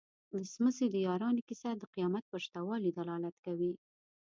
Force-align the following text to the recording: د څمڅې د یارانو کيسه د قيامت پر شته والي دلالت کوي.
د 0.31 0.33
څمڅې 0.51 0.85
د 0.91 0.95
یارانو 1.07 1.45
کيسه 1.49 1.69
د 1.75 1.83
قيامت 1.93 2.23
پر 2.31 2.39
شته 2.45 2.59
والي 2.67 2.91
دلالت 2.99 3.35
کوي. 3.45 3.73